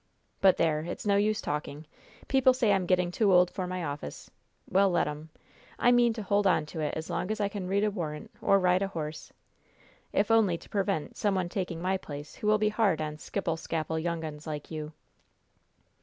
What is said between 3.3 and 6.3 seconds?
old for my office. Well, let 'em. I mean to